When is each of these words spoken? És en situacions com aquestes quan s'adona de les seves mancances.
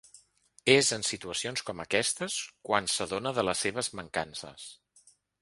És 0.75 0.87
en 0.95 1.03
situacions 1.09 1.63
com 1.67 1.83
aquestes 1.83 2.39
quan 2.71 2.91
s'adona 2.95 3.35
de 3.41 3.45
les 3.49 3.63
seves 3.67 3.93
mancances. 4.01 4.67